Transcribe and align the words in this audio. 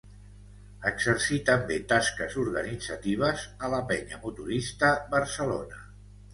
Exercí 0.91 1.37
també 1.49 1.77
tasques 1.91 2.39
organitzatives 2.45 3.45
a 3.67 3.71
la 3.77 3.85
Penya 3.95 4.23
Motorista 4.27 4.93
Barcelona. 5.17 5.83